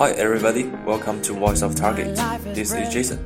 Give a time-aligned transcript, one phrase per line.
[0.00, 2.16] Hi everybody, welcome to Voice of Target.
[2.54, 3.18] This is Jason.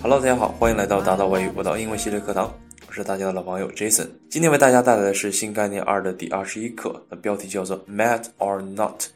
[0.00, 2.50] Hello，大家好，欢迎来到达到外语我的英文系列课堂。
[2.88, 4.08] 我是大家的老朋友 Jason。
[4.30, 9.08] 今天为大家带来的是新概念二的第二十一课，那标题叫做 Mad or Not。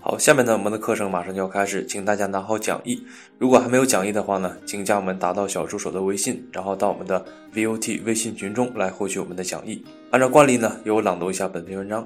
[0.00, 3.06] 好，下面呢，我们的课程马上就要开始，请大家拿好讲义。
[3.38, 7.24] 如果还没有讲义的话呢，请加我们达到小助手的微信，然后到我们的
[7.54, 9.84] VOT 微信群中来获取我们的讲义。
[10.10, 12.04] 按照惯例呢，由我朗读一下本篇文章。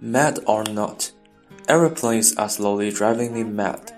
[0.00, 1.06] Mad or not,
[1.68, 3.92] aeroplanes are slowly driving me mad.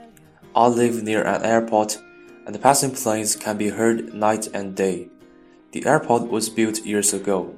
[0.55, 1.99] I live near an airport,
[2.47, 5.09] and passing planes can be heard night and day.
[5.73, 7.55] The airport was built years ago,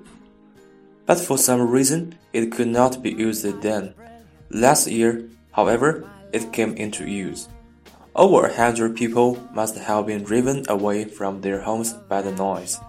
[1.05, 3.95] but for some reason it could not be used then.
[4.51, 7.49] Last year, however, it came into use.
[8.15, 12.81] Over a hundred people must have been driven away from their homes by the noise.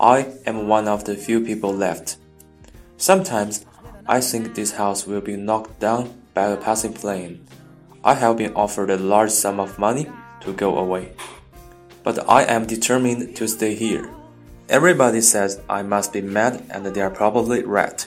[0.00, 2.16] I am one of the few people left.
[2.96, 3.66] Sometimes
[4.06, 7.38] I think this house will be knocked down by a passing plane.
[8.02, 10.06] I have been offered a large sum of money
[10.42, 11.06] to go away.
[12.02, 14.10] But I am determined to stay here.
[14.68, 18.04] Everybody says I must be mad, and they are probably right.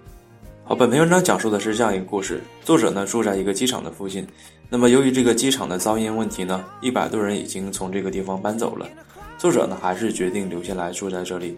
[0.65, 2.41] 好，本篇文章讲述的是这样一个故事。
[2.63, 4.27] 作者呢住在一个机场的附近。
[4.69, 8.85] 那么由于这个机场的噪音问题呢，一百多人已经从这个地方搬走了。
[9.37, 11.57] 作者呢还是决定留下来住在这里。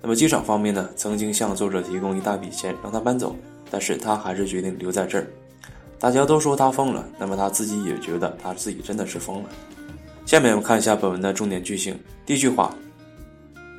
[0.00, 3.34] 那么机场方面呢曾经向作者提供一大笔钱让他搬走，
[3.70, 5.26] 但是他还是决定留在这儿。
[6.04, 9.48] 大家都说他疯了，那么他自己也觉得他自己真的是疯了。
[10.26, 11.98] 下面我们看一下本文的重点句型。
[12.26, 12.76] 第一句话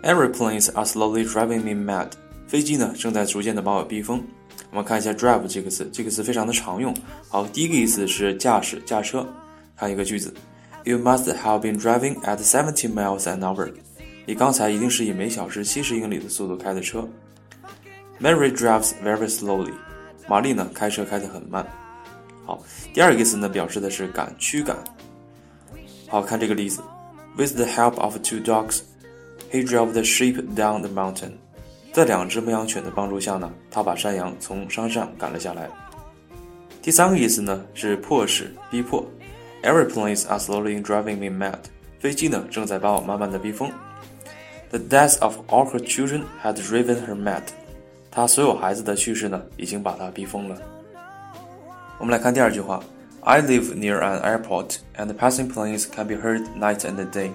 [0.01, 2.07] ：Airplanes are slowly driving me mad。
[2.47, 4.23] 飞机呢正在逐渐的把我逼疯。
[4.71, 6.91] 我们看一下 drive 这个词，这个词非常的常用。
[7.29, 9.23] 好，第一个意思是驾驶、驾车。
[9.77, 10.33] 看一个句子
[10.83, 13.71] ：You must have been driving at seventy miles an hour。
[14.25, 17.07] 你刚才一定是以每小时七十英里的速度开的车。
[18.19, 19.73] Mary drives very slowly。
[20.27, 21.63] 玛丽呢开车开得很慢。
[22.45, 22.61] 好，
[22.93, 24.77] 第二个意思呢表示的是赶、驱赶。
[26.07, 26.81] 好看这个例子
[27.35, 28.81] ：With the help of two dogs,
[29.51, 31.31] he drove the sheep down the mountain。
[31.91, 35.69] 在两只牧羊犬的帮助下呢，他把山羊从山上赶了下来。
[36.81, 39.03] 第三个意思呢是迫使、逼迫。
[39.63, 41.57] Airplanes are slowly driving me mad。
[41.99, 43.71] 飞机呢正在把我慢慢的逼疯。
[44.69, 47.41] The death of all her children had driven her mad。
[48.11, 50.61] 她所有孩子的去世呢已经把她逼疯了。
[51.97, 52.83] 我们来看第二句话
[53.21, 57.29] ：I live near an airport, and passing planes can be heard night and day。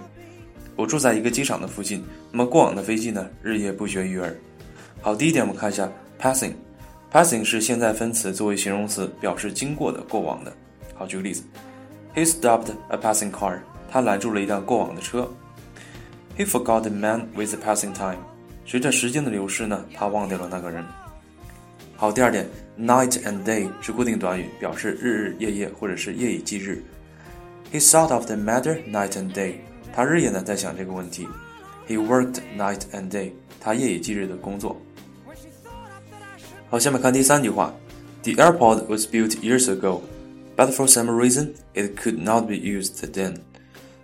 [0.76, 4.34] 我住在一个机场的附近，那么过往的飞机呢日夜不绝于耳。
[5.00, 6.52] 好，第一点我们看一下 passing。
[7.10, 10.52] passing 是现在分词作为形容词，表示经过的、过往的。
[10.94, 11.42] 好，举个例子
[12.14, 13.58] ，He stopped a passing car。
[13.90, 15.28] 他拦住了一辆过往的车。
[16.36, 18.18] He forgot the man with the passing time。
[18.64, 20.84] 随着时间的流逝呢，他忘掉了那个人。
[21.96, 22.46] 好，第二点
[22.80, 26.82] ，night and day 是固定短语，表示日日夜夜或者是夜以继日。
[27.72, 29.54] He thought of the matter night and day。
[29.92, 31.28] 他日夜呢在想这个问题。
[31.86, 33.32] He worked night and day。
[33.60, 34.80] 他夜以继日的工作。
[36.68, 37.74] 好，下面看第三句话
[38.22, 40.02] ：The airport was built years ago,
[40.56, 43.36] but for some reason it could not be used then。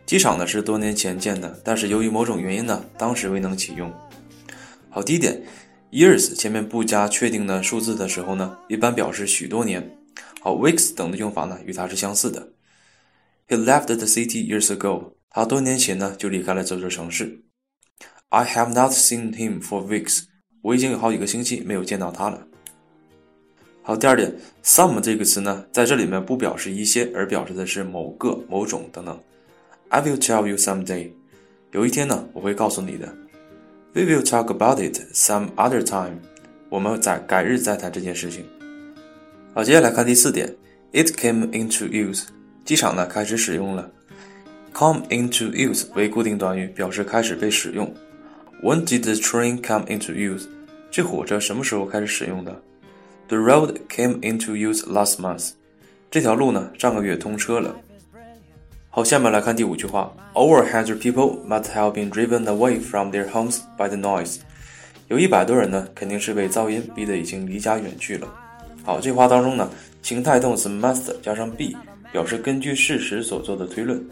[0.04, 3.92] 机场呢是多年前建的，但是由于某种原因呢，当时未能启用。
[4.90, 5.42] 好，第一点
[5.90, 9.98] ，years 前面不加确定的数字的时候呢，一般表示许多年。
[10.40, 12.48] 好，weeks 等的用法呢与它是相似的。
[13.48, 15.12] He left the city years ago。
[15.28, 17.42] 他多年前呢就离开了这座城市。
[18.30, 20.24] I have not seen him for weeks。
[20.62, 22.46] 我已经有好几个星期没有见到他了。
[23.82, 24.34] 好，第二点
[24.64, 29.20] ，some 这个词呢，在这里面不表示一些，而表示的是某个、某种等等。
[29.90, 31.10] I will tell you someday。
[31.72, 33.14] 有一天呢，我会告诉你的。
[33.95, 36.19] We will talk about it some other time。
[36.69, 38.45] 我们在改日再谈这件事情。
[39.53, 40.55] 好，接下来看第四点，
[40.93, 42.23] It came into use。
[42.63, 43.91] 机场呢开始使用了。
[44.73, 47.93] Come into use 为固定短语，表示开始被使用。
[48.63, 50.47] When did the train come into use？
[50.89, 52.61] 这火车什么时候开始使用的？
[53.27, 55.51] The road came into use last month。
[56.09, 57.75] 这条路呢，上个月通车了。
[58.96, 64.38] 好，下面来看第五句话：Over hundred people must have been driven away from their homes by the noise。
[65.08, 68.26] 有一百多人呢，肯定是被噪音逼得已经离家远去了。
[68.82, 69.70] 好，这话当中呢，
[70.00, 71.74] 情态动词 must 加上 be，
[72.10, 74.02] 表示根据事实所做的推论。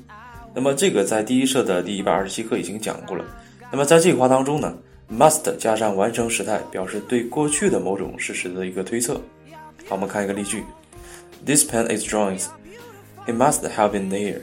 [0.55, 3.25] 那么这个在第一册的第一百二十七课已经讲过了。
[3.73, 4.77] 那么在这句话当中呢
[5.11, 9.15] ？must 加上完成时态，表示对过去的某种事实的一个推测。
[9.89, 10.63] 好，我们看一个例句
[11.47, 12.49] ：This pen is John's.
[13.27, 14.41] He must have been there.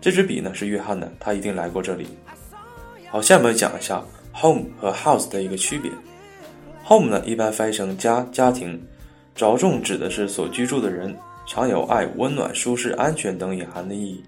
[0.00, 2.06] 这支笔呢是约翰的，他一定来过这里。
[3.10, 4.02] 好，下面讲一下
[4.34, 5.90] home 和 house 的一个区别。
[6.86, 8.80] home 呢一般翻译成家、家庭，
[9.34, 11.14] 着重指的是所居住的人，
[11.46, 14.22] 常有爱、温暖、舒适、安全等隐含的意义。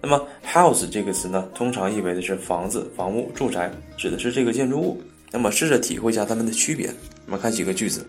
[0.00, 5.00] 那么，house 这个词呢，通常意味的是房子、房屋、住宅，指的是这个建筑物。
[5.30, 6.92] 那么，试着体会一下它们的区别。
[7.26, 8.04] 我们看几个句子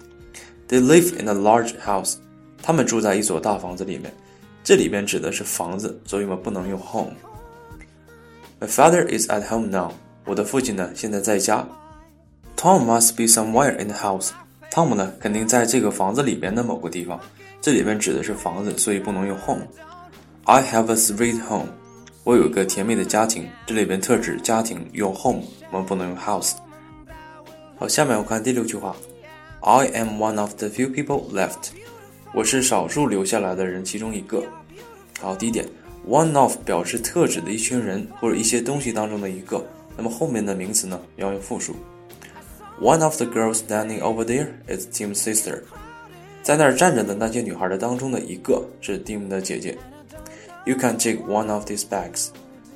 [0.68, 2.16] ：They live in a large house。
[2.64, 4.12] 他们住在一所大房子里面。
[4.63, 9.93] 这里边指的是房子，所以我们不能用 home。My father is at home now。
[10.25, 11.67] 我的父亲呢，现在在家。
[12.57, 14.31] Tom must be somewhere in the house。
[14.71, 17.19] 汤姆呢，肯定在这个房子里边的某个地方。
[17.61, 21.69] 这里边指的是房子，所以不能用 home。I have a sweet home。
[22.25, 26.53] 我有一个甜蜜的家庭，这里边特指家庭，用 home，我们不能用 house。
[27.79, 28.95] 好，下面我看第六句话，
[29.61, 31.71] I am one of the few people left。
[32.34, 34.44] 我是少数留下来的人其中一个。
[35.22, 35.64] 好，第一点
[36.08, 39.64] ，one of 表示特指的一群人或者一些东西当中的一个，
[39.96, 41.76] 那么后面的名词呢要用复数。
[42.82, 45.62] One of the girls standing over there is Tim's sister。
[46.42, 49.78] 在那儿站着的那些女孩的当中的一个是 Tim 的姐姐。
[50.66, 52.30] You can take one of these bags。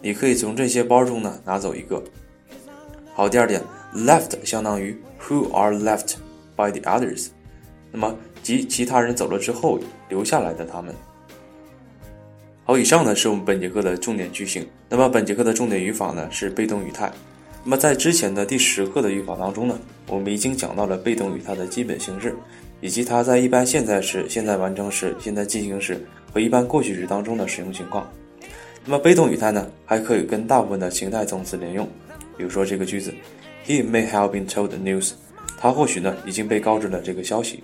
[0.03, 2.03] 你可以从这些包中呢拿走一个。
[3.15, 3.59] 好，第二点
[3.95, 6.13] ，left 相当于 who are left
[6.55, 7.29] by the others，
[7.91, 8.15] 那么
[8.47, 9.77] 及其他人走了之后
[10.07, 10.95] 留下来的他们。
[12.63, 14.65] 好，以上呢是我们本节课的重点句型。
[14.87, 17.11] 那么本节课的重点语法呢是被动语态。
[17.65, 19.77] 那么在之前的第十课的语法当中呢，
[20.07, 22.33] 我们已经讲到了被动语态的基本形式，
[22.79, 26.01] 以及它在一般现在时、现在完成时、现在进行时。
[26.33, 28.09] 和一般过去时当中的使用情况。
[28.85, 31.87] 那么被动语态呢，还可以跟大部分的情态动词连用。
[32.37, 33.13] 比如说这个句子
[33.65, 35.11] ，He may have been told the news。
[35.59, 37.63] 他或许呢已经被告知了这个消息。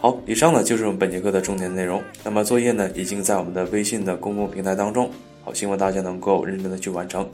[0.00, 2.02] 好，以上呢就是我们本节课的重点内容。
[2.24, 5.10] 那么作业呢已经在我们的微信的公共平台当中。
[5.44, 7.28] 好，希望大家能够认真的去完成，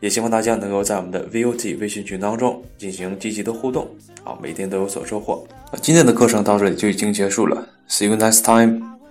[0.00, 3.88] 也希望大家能够在我们的 VOT 微信群当中进行积极的互动。
[4.24, 5.46] 好，每天都有所收获。
[5.72, 7.68] 那今天的课程到这里就已经结束了。
[7.88, 9.01] See you next time.